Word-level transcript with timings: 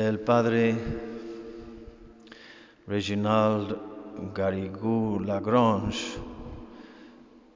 El 0.00 0.20
padre 0.20 0.74
Reginald 2.86 3.76
Garrigou 4.34 5.20
Lagrange 5.20 6.16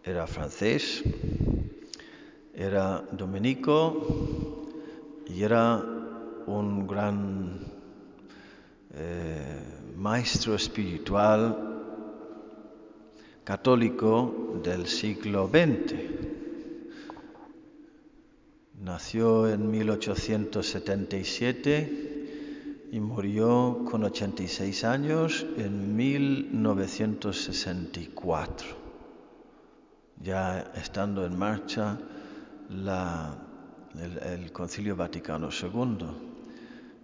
era 0.03 0.27
francés, 0.27 1.03
era 2.55 3.03
dominico 3.13 4.67
y 5.27 5.43
era 5.43 5.83
un 6.47 6.87
gran 6.87 7.61
eh, 8.93 9.63
maestro 9.97 10.55
espiritual 10.55 11.57
católico 13.43 14.61
del 14.63 14.87
siglo 14.87 15.49
XX. 15.49 15.95
Nació 18.83 19.49
en 19.49 19.71
1877 19.71 22.14
y 22.95 23.01
murió 23.01 23.85
con 23.91 24.05
86 24.05 24.85
años 24.85 25.45
en 25.57 25.97
1964, 25.97 28.69
ya 30.23 30.71
estando 30.77 31.27
en 31.27 31.37
marcha 31.37 31.99
la, 32.71 33.37
el, 34.01 34.19
el, 34.19 34.53
Concilio 34.53 34.95
Vaticano 34.95 35.49
II. 35.49 36.07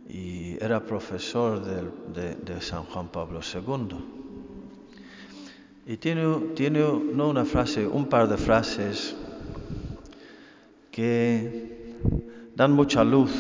Y 0.09 0.63
era 0.63 0.79
profesor 0.79 1.61
de, 1.65 1.91
de, 2.15 2.37
de 2.37 2.61
San 2.61 2.85
Juan 2.85 3.09
Pablo 3.09 3.41
II. 3.41 3.97
Y 5.87 5.97
tiene, 5.97 6.53
tiene, 6.55 6.85
no 7.15 7.31
una 7.31 7.45
frase, 7.45 7.85
un 7.85 8.07
par 8.07 8.29
de 8.29 8.37
frases 8.37 9.17
que 10.93 11.97
dan 12.55 12.71
mucha 12.71 13.03
luz. 13.03 13.33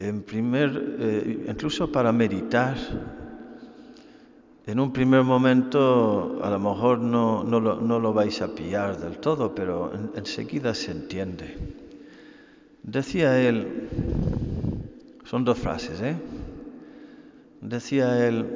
En 0.00 0.22
primer, 0.22 0.96
eh, 0.98 1.44
incluso 1.46 1.92
para 1.92 2.10
meditar. 2.10 2.76
En 4.66 4.80
un 4.80 4.92
primer 4.92 5.22
momento 5.24 6.40
a 6.42 6.48
lo 6.48 6.58
mejor 6.58 7.00
no, 7.00 7.44
no, 7.44 7.60
lo, 7.60 7.80
no 7.80 7.98
lo, 7.98 8.14
vais 8.14 8.40
a 8.40 8.54
pillar 8.54 8.98
del 8.98 9.18
todo, 9.18 9.54
pero 9.54 9.92
en, 9.94 10.10
enseguida 10.16 10.74
se 10.74 10.92
entiende. 10.92 11.56
Decía 12.82 13.38
él, 13.46 13.88
son 15.24 15.44
dos 15.44 15.58
frases, 15.58 16.00
¿eh? 16.00 16.16
Decía 17.60 18.26
él, 18.26 18.46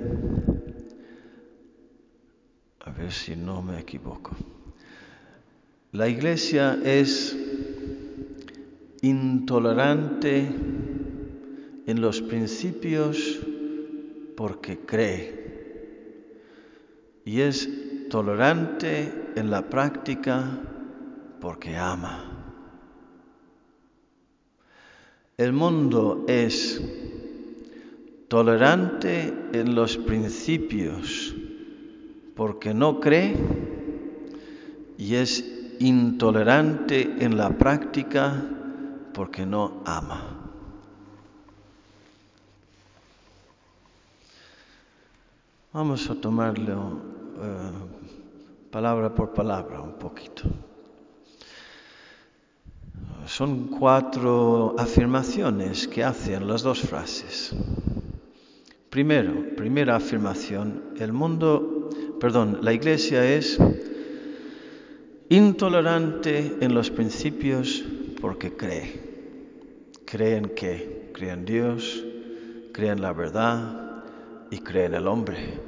a 2.80 2.90
ver 2.90 3.12
si 3.12 3.36
no 3.36 3.60
me 3.60 3.78
equivoco. 3.78 4.34
La 5.92 6.08
iglesia 6.08 6.78
es 6.82 7.36
intolerante 9.02 10.48
en 11.86 12.00
los 12.00 12.22
principios 12.22 13.40
porque 14.36 14.78
cree 14.78 15.44
y 17.24 17.40
es 17.40 17.68
tolerante 18.10 19.32
en 19.36 19.50
la 19.50 19.68
práctica 19.68 20.58
porque 21.40 21.76
ama. 21.76 22.30
El 25.36 25.52
mundo 25.52 26.24
es 26.28 26.80
tolerante 28.28 29.34
en 29.52 29.74
los 29.74 29.96
principios 29.96 31.34
porque 32.34 32.72
no 32.72 33.00
cree 33.00 33.36
y 34.96 35.16
es 35.16 35.44
intolerante 35.80 37.16
en 37.18 37.36
la 37.36 37.50
práctica 37.50 38.44
porque 39.12 39.44
no 39.44 39.82
ama. 39.84 40.33
Vamos 45.74 46.08
a 46.08 46.14
tomarlo 46.14 47.00
eh, 47.42 48.70
palabra 48.70 49.12
por 49.12 49.34
palabra 49.34 49.80
un 49.80 49.94
poquito. 49.94 50.44
Son 53.26 53.66
cuatro 53.66 54.76
afirmaciones 54.78 55.88
que 55.88 56.04
hacen 56.04 56.46
las 56.46 56.62
dos 56.62 56.78
frases. 56.78 57.52
Primero, 58.88 59.56
primera 59.56 59.96
afirmación, 59.96 60.94
el 61.00 61.12
mundo, 61.12 61.90
perdón, 62.20 62.60
la 62.62 62.72
iglesia 62.72 63.28
es 63.28 63.58
intolerante 65.28 66.56
en 66.60 66.72
los 66.72 66.88
principios 66.88 67.82
porque 68.20 68.56
cree. 68.56 69.90
Cree 70.04 70.36
en 70.36 70.50
qué? 70.50 71.10
Cree 71.12 71.32
en 71.32 71.44
Dios, 71.44 72.04
cree 72.72 72.90
en 72.90 73.02
la 73.02 73.12
verdad 73.12 73.83
y 74.50 74.58
cree 74.58 74.86
en 74.86 74.94
el 74.94 75.06
hombre. 75.06 75.60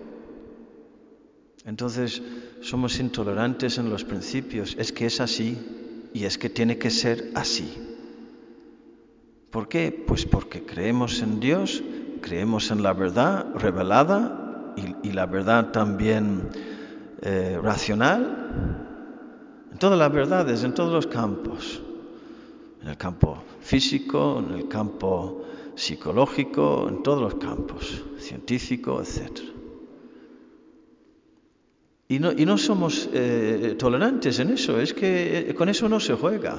Entonces, 1.65 2.23
somos 2.61 3.01
intolerantes 3.01 3.79
en 3.79 3.91
los 3.91 4.05
principios. 4.05 4.77
Es 4.79 4.93
que 4.93 5.07
es 5.07 5.21
así 5.21 5.59
y 6.15 6.25
es 6.25 6.39
que 6.39 6.49
tiene 6.49 6.79
que 6.79 6.91
ser 6.91 7.31
así. 7.35 7.73
¿Por 9.51 9.69
qué? 9.69 10.05
Pues 10.07 10.25
porque 10.27 10.65
creemos 10.65 11.23
en 11.23 11.41
Dios, 11.41 11.83
creemos 12.21 12.71
en 12.71 12.83
la 12.83 12.93
verdad 12.93 13.47
revelada 13.55 14.75
y, 14.77 15.09
y 15.09 15.13
la 15.13 15.27
verdad 15.27 15.73
también 15.73 16.51
eh, 17.23 17.59
racional 17.63 18.85
en 19.77 19.79
todas 19.79 19.99
las 19.99 20.11
verdades, 20.11 20.65
en 20.65 20.73
todos 20.73 20.91
los 20.91 21.07
campos, 21.07 21.83
en 22.81 22.89
el 22.89 22.97
campo 22.97 23.43
físico, 23.61 24.39
en 24.39 24.55
el 24.55 24.69
campo 24.69 25.45
psicológico, 25.77 26.89
en 26.89 27.03
todos 27.03 27.21
los 27.21 27.35
campos, 27.35 28.03
científico, 28.19 29.01
etc. 29.01 29.41
Y 32.09 32.19
no, 32.19 32.33
y 32.33 32.47
no 32.47 32.57
somos 32.57 33.09
eh, 33.13 33.77
tolerantes 33.79 34.39
en 34.39 34.51
eso, 34.51 34.81
es 34.81 34.95
que 34.95 35.51
eh, 35.51 35.55
con 35.55 35.69
eso 35.69 35.89
no 35.89 36.01
se 36.01 36.15
juega. 36.15 36.57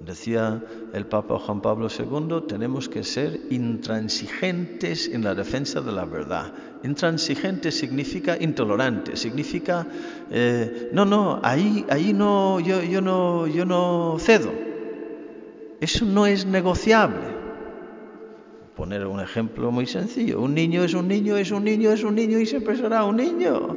Decía 0.00 0.62
el 0.94 1.06
Papa 1.06 1.38
Juan 1.38 1.60
Pablo 1.60 1.88
II, 1.88 2.46
tenemos 2.48 2.88
que 2.88 3.04
ser 3.04 3.38
intransigentes 3.50 5.08
en 5.08 5.22
la 5.22 5.34
defensa 5.34 5.80
de 5.80 5.92
la 5.92 6.04
verdad. 6.04 6.52
Intransigente 6.82 7.70
significa 7.70 8.36
intolerante, 8.40 9.16
significa, 9.16 9.86
eh, 10.30 10.90
no, 10.92 11.04
no, 11.04 11.38
ahí, 11.42 11.84
ahí 11.90 12.12
no, 12.12 12.60
yo, 12.60 12.82
yo, 12.82 13.00
no, 13.02 13.46
yo 13.46 13.64
no 13.64 14.16
cedo. 14.18 14.50
Eso 15.80 16.06
no 16.06 16.26
es 16.26 16.44
negociable. 16.46 17.39
Poner 18.80 19.06
un 19.06 19.20
ejemplo 19.20 19.70
muy 19.70 19.84
sencillo. 19.84 20.40
Un 20.40 20.54
niño 20.54 20.82
es 20.82 20.94
un 20.94 21.06
niño, 21.06 21.36
es 21.36 21.50
un 21.50 21.64
niño, 21.64 21.92
es 21.92 22.02
un 22.02 22.14
niño 22.14 22.38
y 22.40 22.46
siempre 22.46 22.78
será 22.78 23.04
un 23.04 23.16
niño. 23.16 23.76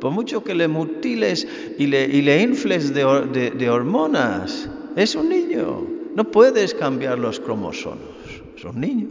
Por 0.00 0.10
mucho 0.10 0.42
que 0.42 0.54
le 0.54 0.68
mutiles 0.68 1.46
y 1.78 1.86
le, 1.86 2.06
y 2.06 2.22
le 2.22 2.40
infles 2.40 2.94
de, 2.94 3.50
de, 3.50 3.68
hormonas, 3.68 4.70
es 4.96 5.14
un 5.14 5.28
niño. 5.28 5.86
No 6.14 6.30
puedes 6.30 6.72
cambiar 6.72 7.18
los 7.18 7.38
cromosomas. 7.40 8.00
Es 8.56 8.64
un 8.64 8.80
niño. 8.80 9.08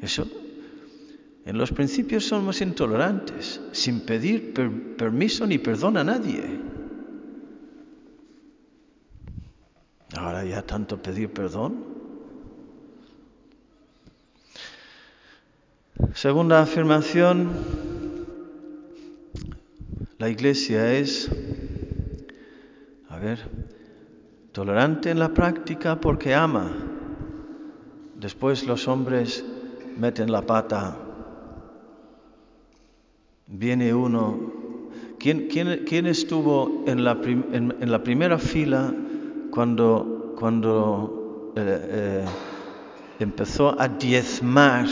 Eso. 0.00 0.28
En 1.44 1.58
los 1.58 1.72
principios 1.72 2.24
somos 2.24 2.60
intolerantes, 2.60 3.60
sin 3.72 3.98
pedir 3.98 4.54
per 4.54 4.70
permiso 4.96 5.44
ni 5.44 5.58
perdón 5.58 5.96
a 5.96 6.04
nadie. 6.04 6.44
Ahora 10.16 10.44
ya 10.44 10.62
tanto 10.62 11.02
pedir 11.02 11.30
perdón. 11.30 11.99
Segunda 16.14 16.60
afirmación, 16.60 17.50
la 20.18 20.28
iglesia 20.28 20.92
es, 20.92 21.30
a 23.08 23.16
ver, 23.18 23.38
tolerante 24.50 25.10
en 25.10 25.20
la 25.20 25.32
práctica 25.32 26.00
porque 26.00 26.34
ama. 26.34 26.72
Después 28.16 28.66
los 28.66 28.88
hombres 28.88 29.44
meten 29.98 30.32
la 30.32 30.42
pata. 30.42 30.96
Viene 33.46 33.94
uno. 33.94 34.52
¿Quién, 35.20 35.46
quién, 35.48 35.84
quién 35.86 36.06
estuvo 36.06 36.84
en 36.88 37.04
la, 37.04 37.20
prim, 37.20 37.44
en, 37.52 37.90
la, 37.90 38.02
primera 38.02 38.36
fila 38.38 38.92
cuando, 39.52 40.34
cuando 40.38 41.52
eh, 41.56 41.88
eh, 41.90 42.24
empezó 43.20 43.80
a 43.80 43.86
diezmar 43.86 44.86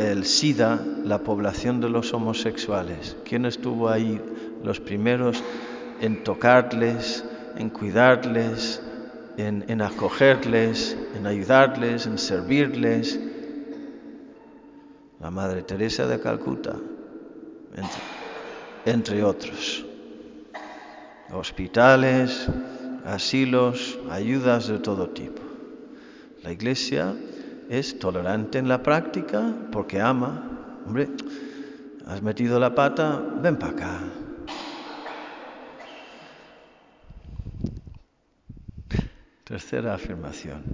el 0.00 0.24
SIDA 0.24 0.80
la 1.04 1.18
población 1.18 1.80
de 1.80 1.90
los 1.90 2.12
homosexuales? 2.14 3.16
¿Quién 3.24 3.44
estuvo 3.46 3.88
ahí 3.88 4.20
los 4.64 4.80
primeros 4.80 5.42
en 6.00 6.24
tocarles, 6.24 7.24
en 7.56 7.70
cuidarles, 7.70 8.80
en, 9.36 9.80
acogerles, 9.80 10.96
en 11.14 11.26
ayudarles, 11.26 12.06
en 12.06 12.18
servirles. 12.18 13.18
La 15.20 15.30
Madre 15.30 15.62
Teresa 15.62 16.06
de 16.06 16.20
Calcuta, 16.20 16.76
entre, 17.76 18.94
entre 18.96 19.22
otros. 19.22 19.84
Hospitales, 21.32 22.48
asilos, 23.04 23.98
ayudas 24.10 24.68
de 24.68 24.78
todo 24.78 25.10
tipo. 25.10 25.42
La 26.42 26.52
Iglesia 26.52 27.14
es 27.70 28.00
tolerante 28.00 28.58
en 28.58 28.66
la 28.66 28.82
práctica 28.82 29.54
porque 29.70 30.00
ama. 30.00 30.42
Hombre, 30.84 31.08
has 32.04 32.20
metido 32.20 32.58
la 32.58 32.74
pata, 32.74 33.22
ven 33.40 33.56
para 33.56 33.72
acá. 33.72 34.00
Tercera 39.44 39.94
afirmación. 39.94 40.64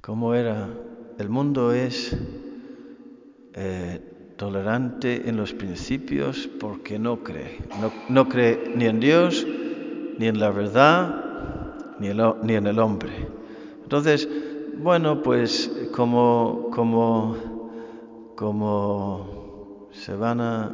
¿Cómo 0.00 0.34
era? 0.34 0.66
El 1.18 1.28
mundo 1.28 1.74
es 1.74 2.16
eh, 3.52 4.32
tolerante 4.38 5.28
en 5.28 5.36
los 5.36 5.52
principios 5.52 6.48
porque 6.58 6.98
no 6.98 7.22
cree. 7.22 7.58
No, 8.08 8.30
cree 8.30 8.72
ni 8.74 8.86
en 8.86 8.98
Dios, 8.98 9.46
ni 10.18 10.26
en 10.26 10.40
la 10.40 10.50
verdad, 10.50 11.22
ni 11.98 12.08
en 12.54 12.66
el 12.66 12.78
hombre. 12.78 13.39
Entonces, 13.90 14.28
bueno, 14.78 15.20
pues 15.20 15.68
como, 15.90 16.70
como, 16.72 17.36
como 18.36 19.88
se 19.90 20.14
van 20.14 20.40
a 20.40 20.72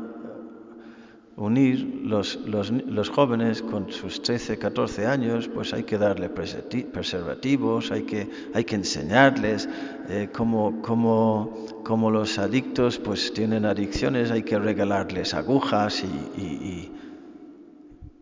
unir 1.38 2.02
los, 2.04 2.36
los, 2.44 3.08
jóvenes 3.08 3.62
con 3.62 3.90
sus 3.90 4.20
13, 4.20 4.58
14 4.58 5.06
años, 5.06 5.48
pues 5.48 5.72
hay 5.72 5.84
que 5.84 5.96
darle 5.96 6.28
preservativos, 6.28 7.90
hay 7.90 8.02
que, 8.02 8.28
hay 8.52 8.64
que 8.64 8.74
enseñarles 8.74 9.66
eh, 10.10 10.28
como, 10.30 10.82
como, 10.82 12.10
los 12.10 12.38
adictos 12.38 12.98
pues 12.98 13.32
tienen 13.32 13.64
adicciones, 13.64 14.30
hay 14.30 14.42
que 14.42 14.58
regalarles 14.58 15.32
agujas 15.32 16.04
y, 16.04 16.38
y 16.38 16.92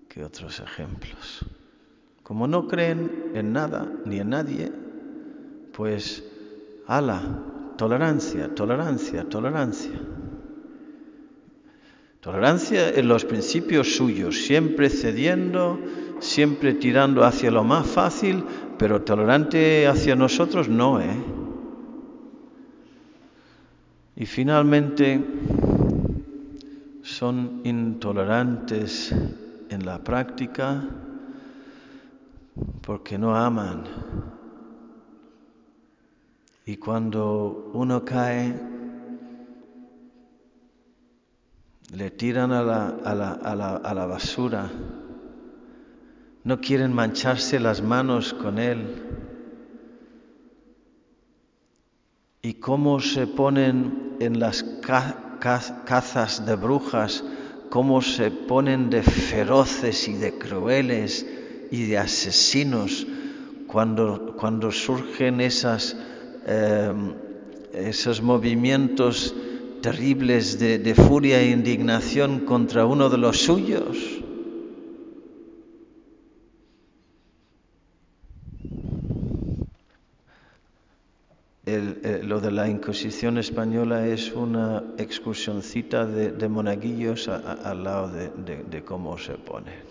¿qué 0.08 0.22
otros 0.22 0.60
ejemplos? 0.60 1.44
Como 2.22 2.46
no 2.46 2.66
creen 2.68 3.32
en 3.34 3.52
nada 3.52 3.86
ni 4.06 4.18
en 4.18 4.30
nadie, 4.30 4.83
pues, 5.76 6.24
ala, 6.86 7.20
tolerancia, 7.76 8.54
tolerancia, 8.54 9.28
tolerancia. 9.28 10.00
Tolerancia 12.20 12.90
en 12.90 13.08
los 13.08 13.24
principios 13.24 13.96
suyos, 13.96 14.44
siempre 14.46 14.88
cediendo, 14.88 15.78
siempre 16.20 16.74
tirando 16.74 17.24
hacia 17.24 17.50
lo 17.50 17.64
más 17.64 17.86
fácil, 17.86 18.44
pero 18.78 19.02
tolerante 19.02 19.86
hacia 19.86 20.16
nosotros 20.16 20.68
no, 20.68 21.00
¿eh? 21.00 21.22
Y 24.16 24.26
finalmente 24.26 25.22
son 27.02 27.60
intolerantes 27.64 29.12
en 29.68 29.84
la 29.84 29.98
práctica 29.98 30.84
porque 32.80 33.18
no 33.18 33.36
aman. 33.36 33.82
Y 36.66 36.76
cuando 36.76 37.70
uno 37.74 38.04
cae, 38.04 38.54
le 41.94 42.10
tiran 42.10 42.52
a 42.52 42.62
la, 42.62 42.88
a 43.04 43.14
la, 43.14 43.32
a 43.32 43.54
la, 43.54 43.76
a 43.76 43.94
la 43.94 44.06
basura, 44.06 44.70
no 46.44 46.60
quieren 46.60 46.92
mancharse 46.92 47.60
las 47.60 47.82
manos 47.82 48.32
con 48.32 48.58
él. 48.58 49.02
Y 52.42 52.54
cómo 52.54 53.00
se 53.00 53.26
ponen 53.26 54.16
en 54.20 54.40
las 54.40 54.62
cazas 55.42 56.46
de 56.46 56.56
brujas, 56.56 57.24
cómo 57.70 58.00
se 58.00 58.30
ponen 58.30 58.88
de 58.88 59.02
feroces 59.02 60.08
y 60.08 60.14
de 60.14 60.38
crueles 60.38 61.26
y 61.70 61.86
de 61.86 61.98
asesinos 61.98 63.06
cuando, 63.66 64.36
cuando 64.36 64.70
surgen 64.70 65.40
esas, 65.40 65.96
eh, 66.46 66.92
esos 67.74 68.22
movimientos 68.22 69.34
terribles 69.82 70.58
de, 70.58 70.94
furia 70.94 71.42
e 71.42 71.50
indignación 71.50 72.46
contra 72.46 72.86
uno 72.86 73.10
de 73.10 73.18
los 73.18 73.36
suyos. 73.44 74.24
lo 82.24 82.40
de 82.40 82.50
la 82.50 82.68
Inquisición 82.68 83.38
española 83.38 84.06
es 84.06 84.32
una 84.32 84.82
excursioncita 84.98 86.06
de, 86.06 86.48
monaguillos 86.48 87.28
al 87.28 87.84
lado 87.84 88.08
de, 88.08 88.82
cómo 88.84 89.18
se 89.18 89.34
ponen. 89.34 89.84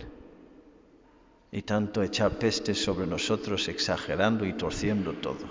Y 1.51 1.61
tanto 1.61 2.01
echar 2.01 2.31
peste 2.31 2.73
sobre 2.73 3.05
nosotros 3.05 3.67
exagerando 3.67 4.45
y 4.45 4.53
torciendo 4.53 5.13
todo. 5.13 5.45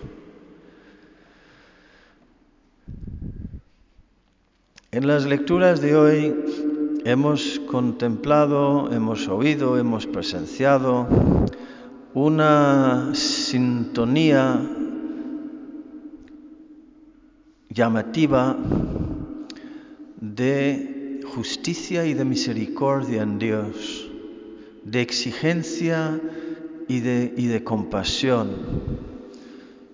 En 4.94 5.06
las 5.06 5.24
lecturas 5.24 5.80
de 5.80 5.96
hoy 5.96 6.34
hemos 7.06 7.58
contemplado, 7.60 8.92
hemos 8.92 9.26
oído, 9.26 9.78
hemos 9.78 10.06
presenciado 10.06 11.08
una 12.12 13.14
sintonía 13.14 14.60
llamativa 17.70 18.54
de 20.20 21.22
justicia 21.34 22.04
y 22.04 22.12
de 22.12 22.26
misericordia 22.26 23.22
en 23.22 23.38
Dios, 23.38 24.10
de 24.84 25.00
exigencia 25.00 26.20
y 26.86 27.00
de, 27.00 27.64
compasión. 27.64 28.50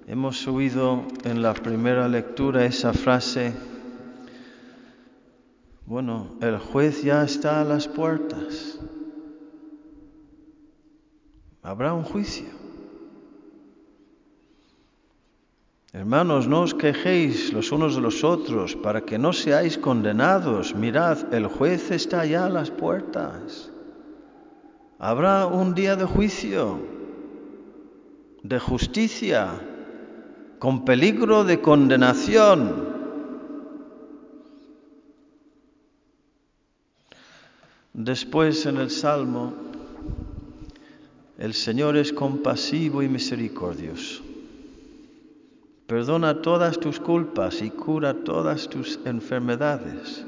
Hemos 0.09 0.49
oído 0.49 1.05
en 1.23 1.41
la 1.41 1.55
primera 1.55 2.09
lectura 2.09 2.65
esa 2.65 2.93
frase 2.93 3.53
bueno, 5.89 6.37
el 6.43 6.59
juez 6.59 7.03
ya 7.03 7.25
está 7.25 7.63
a 7.63 7.65
las 7.65 7.89
puertas. 7.89 8.79
Habrá 11.63 11.95
un 11.95 12.03
juicio. 12.03 12.45
Hermanos, 15.95 16.47
no 16.47 16.61
os 16.61 16.75
quejéis 16.75 17.55
los 17.55 17.73
unos 17.73 17.95
de 17.95 18.03
los 18.03 18.23
otros 18.23 18.77
para 18.77 19.01
que 19.01 19.19
no 19.19 19.33
seáis 19.33 19.79
condenados. 19.79 20.75
Mirad, 20.75 21.33
el 21.33 21.47
juez 21.47 21.91
está 21.91 22.27
ya 22.27 22.45
a 22.45 22.51
las 22.51 22.71
puertas. 22.71 23.73
Habrá 24.99 25.47
un 25.47 25.75
día 25.75 25.97
de 25.97 26.05
juicio, 26.05 26.81
de 28.43 28.59
justicia, 28.59 29.59
con 30.59 30.85
peligro 30.85 31.45
de 31.45 31.63
condenación. 31.63 32.88
Después 37.99 38.65
en 38.65 38.77
el 38.77 38.91
Salmo, 38.91 39.55
el 41.37 41.53
Señor 41.53 41.97
es 41.97 42.13
compasivo 42.13 43.03
y 43.03 43.09
misericordioso. 43.09 44.23
Perdona 45.89 46.41
todas 46.41 46.79
tus 46.79 47.01
culpas 47.01 47.61
y 47.61 47.71
cura 47.71 48.15
todas 48.15 48.69
tus 48.69 49.01
enfermedades. 49.05 50.25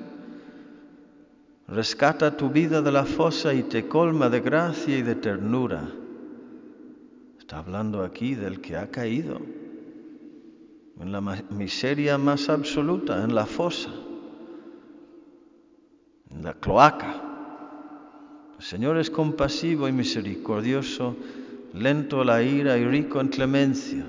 Rescata 1.69 2.37
tu 2.37 2.51
vida 2.51 2.83
de 2.83 2.91
la 2.91 3.05
fosa 3.05 3.55
y 3.55 3.63
te 3.63 3.87
colma 3.87 4.29
de 4.29 4.41
gracia 4.41 4.99
y 4.99 5.03
de 5.03 5.15
ternura. 5.15 5.89
Está 7.39 7.59
hablando 7.59 8.03
aquí 8.03 8.35
del 8.35 8.61
que 8.61 8.77
ha 8.77 8.91
caído 8.91 9.41
en 10.99 11.13
la 11.13 11.21
miseria 11.21 12.19
más 12.19 12.49
absoluta, 12.49 13.23
en 13.23 13.33
la 13.33 13.47
fosa, 13.47 13.91
en 16.33 16.43
la 16.43 16.55
cloaca. 16.55 17.20
El 18.61 18.67
Señor 18.67 18.99
es 18.99 19.09
compasivo 19.09 19.89
y 19.89 19.93
misericordioso, 19.93 21.17
lento 21.73 22.21
a 22.21 22.27
la 22.27 22.43
ira 22.43 22.77
y 22.77 22.85
rico 22.85 23.19
en 23.19 23.29
clemencia. 23.29 24.05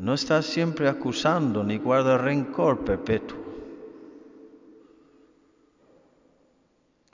No 0.00 0.12
está 0.12 0.42
siempre 0.42 0.88
acusando 0.88 1.62
ni 1.62 1.78
guarda 1.78 2.18
rencor 2.18 2.84
perpetuo. 2.84 3.38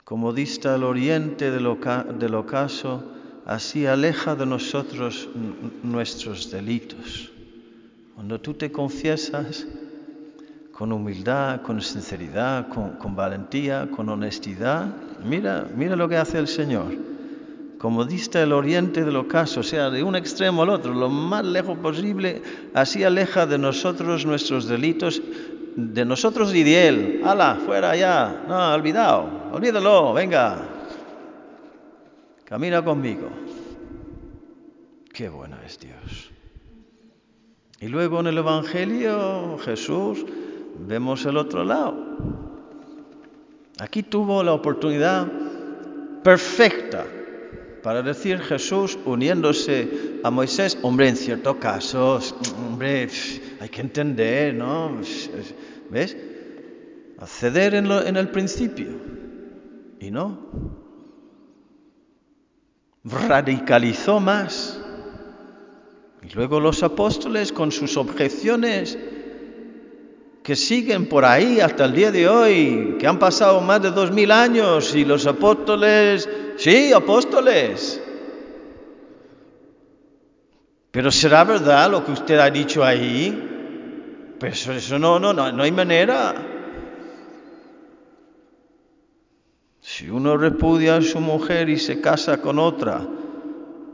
Como 0.03 0.33
dista 0.33 0.73
el 0.75 0.83
oriente 0.83 1.51
del, 1.51 1.67
ocaso, 1.67 3.03
así 3.45 3.85
aleja 3.85 4.33
de 4.33 4.47
nosotros 4.47 5.29
nuestros 5.83 6.49
delitos. 6.49 7.31
Cuando 8.15 8.41
tú 8.41 8.55
te 8.55 8.71
confiesas 8.71 9.67
con 10.73 10.91
humildad, 10.91 11.61
con 11.61 11.79
sinceridad, 11.81 12.67
con, 12.67 13.15
valentía, 13.15 13.87
con 13.95 14.09
honestidad, 14.09 14.87
Mira, 15.23 15.65
mira 15.73 15.95
lo 15.95 16.09
que 16.09 16.17
hace 16.17 16.37
el 16.37 16.49
Señor. 16.49 16.93
Como 17.77 18.03
dista 18.03 18.41
el 18.41 18.51
oriente 18.51 19.05
del 19.05 19.15
ocaso, 19.15 19.61
o 19.61 19.63
sea, 19.63 19.89
de 19.89 20.03
un 20.03 20.17
extremo 20.17 20.63
al 20.63 20.69
otro, 20.69 20.93
lo 20.93 21.09
más 21.09 21.45
lejos 21.45 21.77
posible, 21.77 22.41
así 22.73 23.05
aleja 23.05 23.45
de 23.45 23.57
nosotros 23.57 24.25
nuestros 24.25 24.67
delitos, 24.67 25.21
de 25.77 26.03
nosotros 26.03 26.53
y 26.53 26.63
de 26.63 26.87
Él. 26.87 27.21
¡Hala, 27.23 27.57
fuera 27.65 27.91
allá! 27.91 28.43
No, 28.47 28.73
olvidado, 28.73 29.29
olvídalo, 29.53 30.13
venga. 30.13 30.57
Camina 32.43 32.83
conmigo. 32.83 33.29
Qué 35.13 35.29
bueno 35.29 35.55
es 35.65 35.79
Dios. 35.79 36.31
Y 37.79 37.87
luego 37.87 38.19
en 38.19 38.27
el 38.27 38.37
Evangelio 38.37 39.57
Jesús 39.59 40.25
vemos 40.79 41.25
el 41.25 41.37
otro 41.37 41.63
lado. 41.63 41.95
Aquí 43.79 44.03
tuvo 44.03 44.43
la 44.43 44.53
oportunidad 44.53 45.27
perfecta 46.23 47.05
para 47.81 48.01
decir 48.01 48.39
Jesús 48.39 48.97
uniéndose 49.05 50.19
a 50.23 50.31
Moisés, 50.31 50.77
hombre, 50.83 51.09
en 51.09 51.17
ciertos 51.17 51.57
casos, 51.57 52.33
hombre, 52.65 53.09
hay 53.59 53.69
que 53.69 53.81
entender, 53.81 54.53
¿no? 54.53 55.01
¿Ves? 55.89 56.15
Acceder 57.19 57.75
en, 57.75 57.91
en 57.91 58.15
el 58.15 58.29
principio. 58.29 58.87
Y 59.99 60.11
no. 60.11 60.39
Radicalizó 63.03 64.19
más. 64.21 64.79
Y 66.21 66.33
luego 66.35 66.61
los 66.61 66.83
apóstoles 66.83 67.51
con 67.51 67.71
sus 67.71 67.97
objeciones 67.97 68.97
que 70.43 70.57
siguen 70.57 71.07
por 71.07 71.23
ahí 71.23 71.61
hasta 71.61 71.85
el 71.85 71.93
día 71.93 72.11
de 72.11 72.27
hoy, 72.27 72.97
que 72.99 73.07
han 73.07 73.17
pasado 73.17 73.61
más 73.61 73.81
de 73.81 73.91
dos 73.91 74.11
mil 74.11 74.29
años 74.29 74.93
y 74.93 75.05
los 75.05 75.25
apóstoles, 75.25 76.29
sí, 76.57 76.91
apóstoles. 76.91 78.01
Pero 80.91 81.11
¿será 81.11 81.45
verdad 81.45 81.89
lo 81.89 82.05
que 82.05 82.11
usted 82.11 82.37
ha 82.39 82.51
dicho 82.51 82.83
ahí? 82.83 84.35
Pues 84.37 84.67
eso 84.67 84.99
no, 84.99 85.17
no, 85.17 85.33
no, 85.33 85.49
no 85.51 85.63
hay 85.63 85.71
manera. 85.71 86.35
Si 89.79 90.09
uno 90.09 90.35
repudia 90.35 90.97
a 90.97 91.01
su 91.01 91.21
mujer 91.21 91.69
y 91.69 91.79
se 91.79 92.01
casa 92.01 92.41
con 92.41 92.59
otra, 92.59 93.07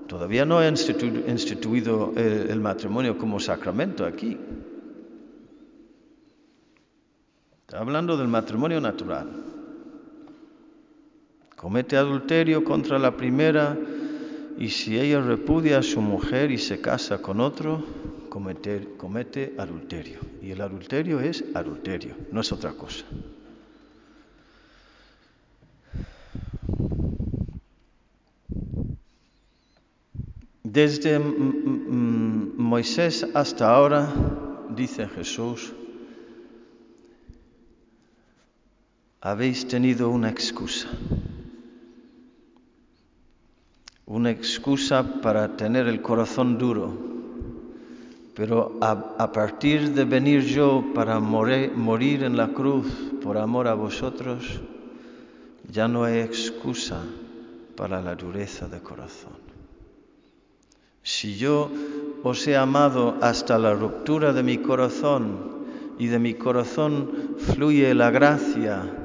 todavía 0.08 0.46
no 0.46 0.58
ha 0.58 0.68
instituido 0.68 2.12
el 2.15 2.60
matrimonio 2.60 3.18
como 3.18 3.39
sacramento 3.39 4.03
aquí. 4.03 4.38
Está 7.70 7.82
hablando 7.82 8.18
del 8.18 8.28
matrimonio 8.28 8.82
natural. 8.82 9.28
Comete 11.56 11.98
adulterio 11.98 12.64
contra 12.64 12.98
la 12.98 13.16
primera 13.16 13.78
y 14.58 14.70
si 14.70 15.00
ella 15.00 15.22
repudia 15.22 15.78
a 15.78 15.84
su 15.84 16.02
mujer 16.02 16.50
y 16.50 16.58
se 16.58 16.82
casa 16.82 17.22
con 17.22 17.40
otro, 17.40 17.86
comete, 18.30 18.96
comete 18.98 19.54
adulterio. 19.60 20.20
Y 20.42 20.50
el 20.50 20.62
adulterio 20.62 21.20
es 21.20 21.46
adulterio, 21.54 22.16
no 22.32 22.42
es 22.42 22.52
otra 22.52 22.72
cosa. 22.72 23.06
Desde 30.64 31.20
Moisés 32.58 33.28
hasta 33.36 33.70
ahora, 33.70 34.12
dice 34.76 35.08
Jesús, 35.08 35.72
habéis 39.22 39.68
tenido 39.68 40.10
una 40.10 40.30
excusa. 40.30 40.88
Una 44.06 44.32
excusa 44.32 45.22
para 45.22 45.56
tener 45.56 45.88
el 45.88 46.02
corazón 46.02 46.58
duro. 46.58 47.10
Pero 48.34 48.78
a, 48.80 49.32
partir 49.34 49.94
de 49.94 50.06
venir 50.06 50.46
yo 50.46 50.84
para 50.96 51.20
morir 51.20 52.24
en 52.24 52.38
la 52.38 52.48
cruz 52.48 52.88
por 53.22 53.38
amor 53.38 53.68
a 53.68 53.74
vosotros, 53.74 54.62
ya 55.70 55.90
no 55.90 56.06
hay 56.06 56.20
excusa 56.20 57.04
para 57.76 58.02
la 58.02 58.16
dureza 58.16 58.68
de 58.70 58.80
corazón. 58.80 59.34
Si 61.04 61.36
yo 61.36 61.70
os 62.24 62.48
he 62.48 62.56
amado 62.56 63.18
hasta 63.22 63.58
la 63.58 63.74
ruptura 63.74 64.32
de 64.32 64.44
mi 64.44 64.60
corazón 64.60 65.66
y 65.98 66.08
de 66.08 66.20
mi 66.20 66.34
corazón 66.36 67.36
fluye 67.38 67.94
la 67.94 68.10
gracia, 68.10 68.99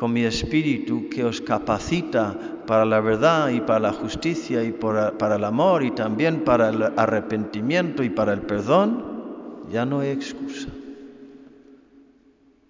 con 0.00 0.14
mi 0.14 0.24
espíritu 0.24 1.10
que 1.12 1.20
os 1.20 1.44
capacita 1.44 2.32
para 2.64 2.86
la 2.86 3.04
verdad 3.04 3.50
y 3.50 3.60
para 3.60 3.80
la 3.80 3.92
justicia 3.92 4.64
y 4.64 4.72
para, 4.72 5.12
el 5.36 5.44
amor 5.44 5.84
y 5.84 5.90
también 5.90 6.42
para 6.42 6.70
el 6.70 6.82
arrepentimiento 6.96 8.02
y 8.02 8.08
para 8.08 8.32
el 8.32 8.40
perdón, 8.40 9.68
ya 9.70 9.84
no 9.84 10.00
hay 10.00 10.08
excusa. 10.08 10.70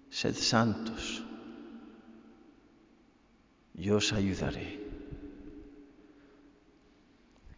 Sed 0.09 0.35
santos. 0.35 1.23
Yo 3.75 3.95
os 3.95 4.11
ayudaré. 4.11 4.81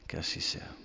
Que 0.06 0.18
así 0.18 0.40
sea. 0.40 0.83